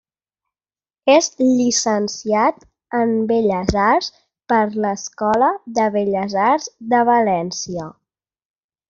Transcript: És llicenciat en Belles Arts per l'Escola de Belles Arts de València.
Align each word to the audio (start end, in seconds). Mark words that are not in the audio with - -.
És 1.15 1.27
llicenciat 1.49 2.65
en 2.99 3.13
Belles 3.33 3.77
Arts 3.83 4.09
per 4.53 4.63
l'Escola 4.87 5.51
de 5.77 5.87
Belles 5.99 6.35
Arts 6.53 6.71
de 6.95 7.03
València. 7.11 7.87